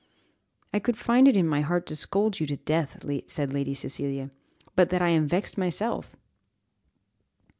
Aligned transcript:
"I 0.73 0.79
could 0.79 0.97
find 0.97 1.27
it 1.27 1.37
in 1.37 1.47
my 1.47 1.61
heart 1.61 1.85
to 1.85 1.95
scold 1.95 2.39
you 2.39 2.47
to 2.47 2.57
death," 2.57 3.05
said 3.27 3.53
Lady 3.53 3.75
Cecilia, 3.75 4.31
"but 4.75 4.89
that 4.89 4.99
I 5.03 5.09
am 5.09 5.27
vexed 5.27 5.59
myself." 5.59 6.15